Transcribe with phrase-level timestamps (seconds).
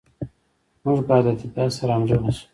[0.83, 2.43] موږ باید له طبیعت سره همغږي شو.